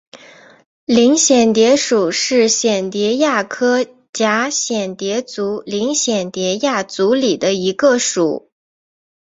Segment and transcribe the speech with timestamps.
[0.87, 8.49] 林蚬蝶属是蚬蝶亚科蛱蚬蝶族林蚬蝶亚族里的一个属。